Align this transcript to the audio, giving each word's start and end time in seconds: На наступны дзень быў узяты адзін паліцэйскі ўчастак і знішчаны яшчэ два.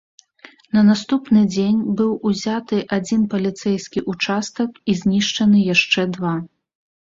На 0.75 0.81
наступны 0.85 1.43
дзень 1.55 1.83
быў 1.99 2.15
узяты 2.29 2.79
адзін 2.97 3.27
паліцэйскі 3.35 3.99
ўчастак 4.15 4.71
і 4.93 4.97
знішчаны 5.03 5.59
яшчэ 5.75 6.01
два. 6.19 6.35